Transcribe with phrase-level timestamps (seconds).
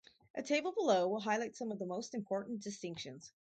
[0.33, 3.31] A table below will highlight some of the most important distinctions.